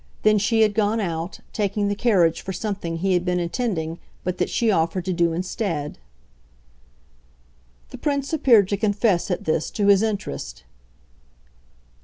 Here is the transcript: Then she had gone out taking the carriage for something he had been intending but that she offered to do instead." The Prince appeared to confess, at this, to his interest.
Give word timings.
Then 0.23 0.39
she 0.39 0.61
had 0.61 0.73
gone 0.73 0.99
out 0.99 1.41
taking 1.53 1.87
the 1.87 1.93
carriage 1.93 2.41
for 2.41 2.51
something 2.51 2.97
he 2.97 3.13
had 3.13 3.23
been 3.23 3.39
intending 3.39 3.99
but 4.23 4.39
that 4.39 4.49
she 4.49 4.71
offered 4.71 5.05
to 5.05 5.13
do 5.13 5.31
instead." 5.31 5.99
The 7.91 7.99
Prince 7.99 8.33
appeared 8.33 8.67
to 8.69 8.77
confess, 8.77 9.29
at 9.29 9.45
this, 9.45 9.69
to 9.69 9.89
his 9.89 10.01
interest. 10.01 10.63